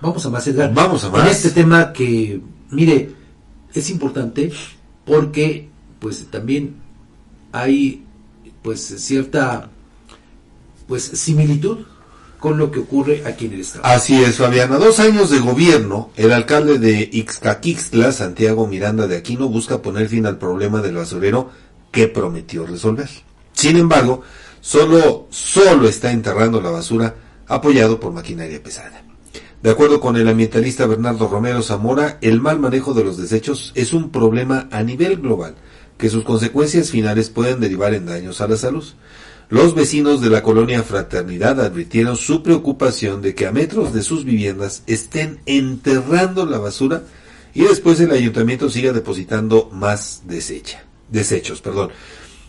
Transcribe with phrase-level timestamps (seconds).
[0.00, 0.72] Vamos a más, Edgar.
[0.74, 1.22] Vamos a más.
[1.22, 3.10] En este tema que, mire,
[3.72, 4.52] es importante
[5.04, 6.76] porque pues también
[7.52, 8.04] hay
[8.62, 9.70] pues cierta
[10.86, 11.78] pues similitud
[12.38, 13.84] con lo que ocurre aquí en el estado.
[13.84, 14.78] Así es, Fabiana.
[14.78, 20.26] Dos años de gobierno, el alcalde de Ixcaquixtla, Santiago Miranda de Aquino, busca poner fin
[20.26, 21.50] al problema del basurero
[21.90, 23.08] que prometió resolver.
[23.52, 24.22] Sin embargo,
[24.60, 27.14] solo, solo está enterrando la basura
[27.48, 29.02] apoyado por maquinaria pesada.
[29.66, 33.92] De acuerdo con el ambientalista Bernardo Romero Zamora, el mal manejo de los desechos es
[33.92, 35.56] un problema a nivel global,
[35.98, 38.84] que sus consecuencias finales pueden derivar en daños a la salud.
[39.48, 44.24] Los vecinos de la colonia Fraternidad advirtieron su preocupación de que a metros de sus
[44.24, 47.02] viviendas estén enterrando la basura
[47.52, 51.60] y después el ayuntamiento siga depositando más desecha, desechos.
[51.60, 51.90] Perdón.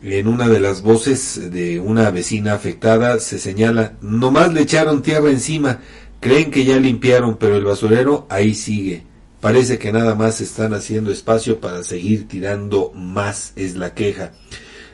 [0.00, 5.28] En una de las voces de una vecina afectada se señala, nomás le echaron tierra
[5.28, 5.80] encima,
[6.20, 9.04] creen que ya limpiaron, pero el basurero ahí sigue.
[9.40, 14.32] Parece que nada más están haciendo espacio para seguir tirando más, es la queja.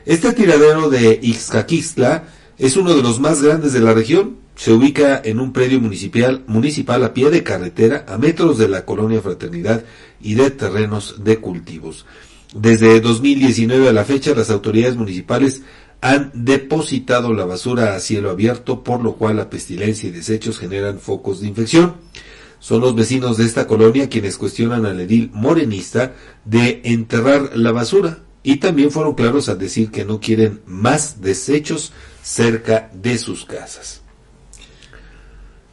[0.05, 2.25] Este tiradero de Ixcaquistla
[2.59, 4.37] es uno de los más grandes de la región.
[4.55, 8.85] Se ubica en un predio municipal, municipal a pie de carretera, a metros de la
[8.85, 9.83] colonia Fraternidad
[10.21, 12.05] y de terrenos de cultivos.
[12.53, 15.63] Desde 2019 a la fecha, las autoridades municipales
[16.11, 20.99] han depositado la basura a cielo abierto, por lo cual la pestilencia y desechos generan
[20.99, 21.95] focos de infección.
[22.59, 26.13] Son los vecinos de esta colonia quienes cuestionan al edil morenista
[26.45, 31.91] de enterrar la basura y también fueron claros al decir que no quieren más desechos
[32.21, 34.01] cerca de sus casas.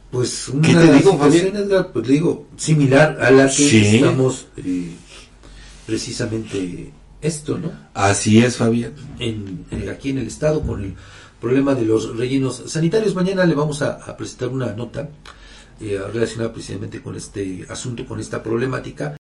[0.09, 3.95] Pues una ¿Qué te digo, Edgar, pues digo, similar a la que Sí.
[3.97, 4.89] estamos eh,
[5.85, 6.91] precisamente
[7.23, 7.71] esto, ¿no?
[7.93, 8.93] Así es, Fabián.
[9.19, 10.93] En, en- aquí en el estado con el
[11.41, 13.15] problema de los rellenos sanitarios.
[13.15, 15.09] Mañana le vamos a, a presentar una nota
[15.81, 19.05] eh, relacionada precisamente con este asunto, con esta problemática.